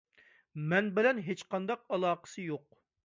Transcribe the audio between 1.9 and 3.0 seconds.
ئالاقىسى يوق.